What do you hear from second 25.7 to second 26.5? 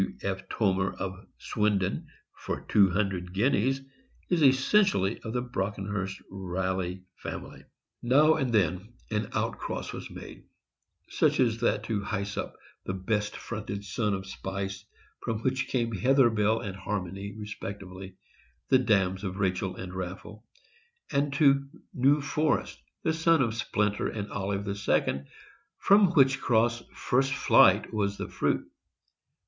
from which